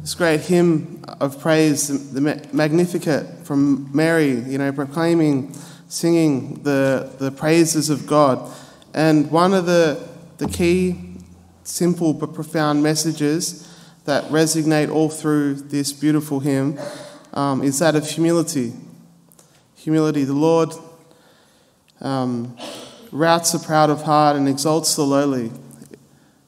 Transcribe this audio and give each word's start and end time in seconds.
this 0.00 0.14
great 0.14 0.40
hymn 0.40 1.04
of 1.20 1.40
praise, 1.40 2.12
the 2.12 2.20
Magnificat 2.52 3.46
from 3.46 3.90
Mary, 3.94 4.30
you 4.30 4.58
know, 4.58 4.72
proclaiming, 4.72 5.52
singing 5.88 6.62
the, 6.62 7.12
the 7.18 7.30
praises 7.30 7.90
of 7.90 8.06
God. 8.06 8.50
And 8.94 9.30
one 9.30 9.52
of 9.52 9.66
the, 9.66 10.08
the 10.38 10.48
key, 10.48 11.16
simple 11.64 12.12
but 12.12 12.34
profound 12.34 12.82
messages 12.82 13.66
that 14.04 14.24
resonate 14.24 14.90
all 14.90 15.08
through 15.08 15.54
this 15.54 15.92
beautiful 15.92 16.40
hymn 16.40 16.78
um, 17.34 17.62
is 17.62 17.78
that 17.78 17.94
of 17.94 18.08
humility. 18.08 18.72
Humility. 19.76 20.24
The 20.24 20.32
Lord 20.32 20.72
um, 22.00 22.56
routs 23.12 23.52
the 23.52 23.58
proud 23.58 23.90
of 23.90 24.02
heart 24.02 24.36
and 24.36 24.48
exalts 24.48 24.96
the 24.96 25.02
lowly. 25.02 25.50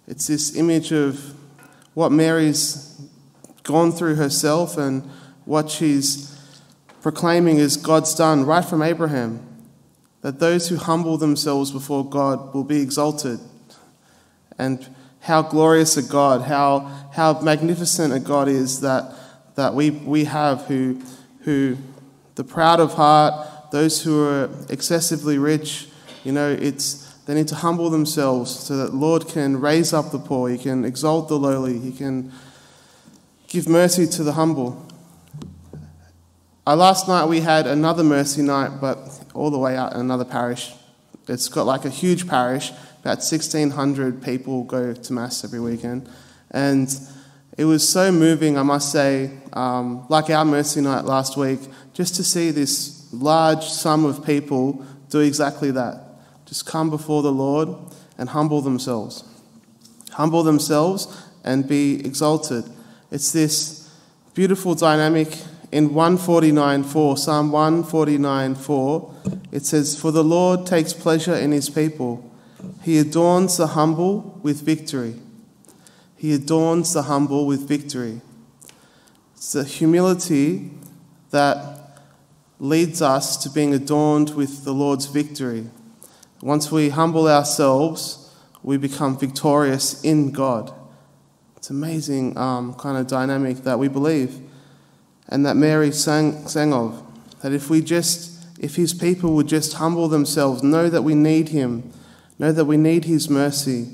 It's 0.07 0.27
this 0.27 0.57
image 0.57 0.93
of 0.93 1.35
what 1.95 2.11
Mary's 2.11 2.92
gone 3.63 3.93
through 3.93 4.17
herself 4.17 4.77
and 4.77 5.03
what 5.45 5.71
she's 5.71 6.29
proclaiming 7.03 7.59
is 7.59 7.77
God's 7.77 8.15
done 8.15 8.45
right 8.45 8.65
from 8.65 8.83
Abraham. 8.83 9.47
That 10.21 10.39
those 10.39 10.69
who 10.69 10.77
humble 10.77 11.19
themselves 11.19 11.73
before 11.73 12.09
God 12.09 12.55
will 12.55 12.65
be 12.65 12.81
exalted. 12.81 13.41
And 14.57 14.87
how 15.21 15.43
glorious 15.43 15.97
a 15.97 16.03
God, 16.03 16.43
how, 16.43 16.81
how 17.13 17.41
magnificent 17.41 18.13
a 18.13 18.21
God 18.21 18.49
is 18.49 18.81
that, 18.81 19.15
that 19.57 19.75
we, 19.75 19.91
we 19.91 20.25
have 20.25 20.63
who, 20.63 21.01
who, 21.41 21.77
the 22.35 22.45
proud 22.45 22.81
of 22.81 22.95
heart, 22.95 23.71
those 23.71 24.03
who 24.03 24.25
are 24.25 24.51
excessively 24.69 25.39
rich, 25.39 25.89
you 26.25 26.33
know, 26.33 26.51
it's, 26.51 27.13
they 27.27 27.35
need 27.35 27.49
to 27.49 27.55
humble 27.55 27.89
themselves 27.91 28.51
so 28.51 28.77
that 28.77 28.95
Lord 28.95 29.29
can 29.29 29.61
raise 29.61 29.93
up 29.93 30.11
the 30.11 30.19
poor, 30.19 30.49
He 30.51 30.59
can 30.59 30.85
exalt 30.85 31.29
the 31.29 31.39
lowly, 31.39 31.79
He 31.79 31.93
can 31.93 32.33
give 33.53 33.69
mercy 33.69 34.07
to 34.07 34.25
the 34.25 34.33
humble. 34.33 34.83
Uh, 36.67 36.75
last 36.75 37.07
night 37.07 37.27
we 37.27 37.41
had 37.41 37.67
another 37.67 38.03
mercy 38.03 38.41
night, 38.41 38.81
but 38.81 38.97
all 39.35 39.51
the 39.51 39.59
way 39.59 39.77
out 39.77 39.93
in 39.93 40.01
another 40.01 40.25
parish. 40.25 40.73
It's 41.29 41.51
got 41.51 41.67
like 41.67 41.85
a 41.85 41.91
huge 41.91 42.27
parish, 42.27 42.71
about 43.01 43.19
1,600 43.19 44.23
people 44.23 44.65
go 44.65 44.95
to 44.95 45.13
Mass 45.13 45.45
every 45.45 45.61
weekend. 45.61 46.09
And 46.51 46.89
it 47.59 47.67
was 47.67 47.87
so 47.87 48.11
moving, 48.11 48.57
I 48.57 48.63
must 48.63 48.91
say, 48.91 49.31
um, 49.53 50.07
like 50.09 50.31
our 50.31 50.47
mercy 50.47 50.81
night 50.81 51.05
last 51.05 51.37
week, 51.37 51.61
just 51.93 52.15
to 52.15 52.25
see 52.25 52.53
this 52.53 53.07
large 53.13 53.65
sum 53.65 54.07
of 54.07 54.25
people 54.25 54.83
do 55.11 55.21
exactly 55.21 55.71
that 55.73 55.99
just 56.47 56.65
come 56.65 56.89
before 56.89 57.23
the 57.23 57.33
Lord 57.33 57.69
and 58.17 58.31
humble 58.31 58.63
themselves. 58.63 59.25
Humble 60.13 60.43
themselves 60.43 61.07
and 61.45 61.69
be 61.69 62.01
exalted. 62.05 62.65
It's 63.13 63.31
this 63.31 63.91
beautiful 64.33 64.75
dynamic 64.75 65.37
in 65.71 65.91
149.4, 65.91 67.19
Psalm 67.19 67.51
149.4. 67.51 69.49
It 69.53 69.67
says, 69.67 70.01
For 70.01 70.11
the 70.11 70.25
Lord 70.25 70.67
takes 70.67 70.95
pleasure 70.95 71.35
in 71.35 71.53
his 71.53 71.69
people. 71.69 72.33
He 72.83 72.99
adorns 72.99 73.59
the 73.59 73.67
humble 73.67 74.41
with 74.43 74.63
victory. 74.63 75.17
He 76.17 76.33
adorns 76.33 76.95
the 76.95 77.03
humble 77.03 77.45
with 77.45 77.69
victory. 77.69 78.23
It's 79.37 79.53
the 79.53 79.65
humility 79.65 80.71
that 81.33 81.99
leads 82.59 83.03
us 83.03 83.37
to 83.43 83.51
being 83.51 83.75
adorned 83.75 84.31
with 84.31 84.65
the 84.65 84.73
Lord's 84.73 85.05
victory. 85.05 85.67
Once 86.41 86.73
we 86.73 86.89
humble 86.89 87.29
ourselves, 87.29 88.35
we 88.63 88.79
become 88.79 89.19
victorious 89.19 90.03
in 90.03 90.33
God. 90.33 90.73
It's 91.63 91.71
amazing 91.71 92.37
um, 92.37 92.75
kind 92.75 92.99
of 92.99 93.07
dynamic 93.07 93.59
that 93.59 93.79
we 93.79 93.87
believe 93.87 94.37
and 95.29 95.47
that 95.47 95.55
Mary 95.55 95.93
sang, 95.93 96.49
sang 96.49 96.73
of. 96.73 97.01
That 97.43 97.53
if 97.53 97.71
we 97.71 97.83
just, 97.83 98.45
if 98.59 98.75
his 98.75 98.93
people 98.93 99.35
would 99.35 99.47
just 99.47 99.75
humble 99.75 100.09
themselves, 100.09 100.65
know 100.65 100.91
that 100.91 101.03
we 101.03 101.15
need 101.15 101.51
him, 101.51 101.93
know 102.37 102.51
that 102.51 102.65
we 102.65 102.77
need 102.77 103.05
his 103.05 103.31
mercy, 103.31 103.91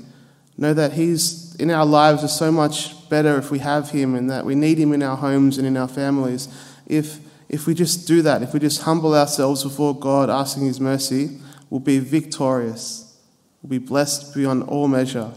know 0.57 0.73
that 0.73 0.93
he's 0.93 1.53
in 1.57 1.69
our 1.69 1.85
lives 1.85 2.23
is 2.23 2.35
so 2.35 2.51
much 2.51 3.07
better 3.07 3.37
if 3.37 3.51
we 3.51 3.59
have 3.59 3.91
him 3.91 4.15
and 4.15 4.31
that 4.31 4.47
we 4.47 4.55
need 4.55 4.79
him 4.79 4.91
in 4.91 5.03
our 5.03 5.17
homes 5.17 5.59
and 5.59 5.67
in 5.67 5.77
our 5.77 5.87
families. 5.87 6.47
If, 6.87 7.19
if 7.49 7.67
we 7.67 7.75
just 7.75 8.07
do 8.07 8.23
that, 8.23 8.41
if 8.41 8.51
we 8.51 8.59
just 8.59 8.81
humble 8.81 9.13
ourselves 9.13 9.63
before 9.63 9.95
God, 9.95 10.31
asking 10.31 10.65
his 10.65 10.79
mercy, 10.79 11.37
we'll 11.69 11.81
be 11.81 11.99
victorious, 11.99 13.15
We'll 13.61 13.79
be 13.79 13.85
blessed 13.85 14.33
beyond 14.33 14.63
all 14.63 14.87
measure. 14.87 15.31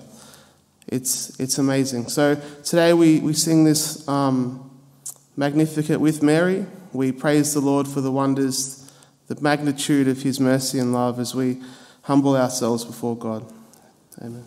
It's, 0.89 1.39
it's 1.39 1.59
amazing. 1.59 2.09
So 2.09 2.35
today 2.65 2.93
we, 2.93 3.21
we 3.21 3.33
sing 3.33 3.65
this 3.65 4.07
um, 4.09 4.71
Magnificat 5.37 6.01
with 6.01 6.23
Mary. 6.23 6.67
We 6.93 7.13
praise 7.13 7.55
the 7.55 7.61
Lord 7.61 7.89
for 7.89 8.01
the 8.01 8.13
wonders, 8.13 8.93
the 9.29 9.41
magnitude 9.41 10.09
of 10.09 10.23
his 10.23 10.41
mercy 10.41 10.79
and 10.79 10.93
love 10.93 11.19
as 11.19 11.35
we 11.35 11.61
humble 12.03 12.37
ourselves 12.37 12.85
before 12.85 13.17
God. 13.17 13.51
Amen. 14.21 14.47